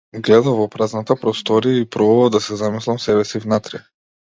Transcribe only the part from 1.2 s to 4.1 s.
просторија и пробував да се замислам себеси внатре.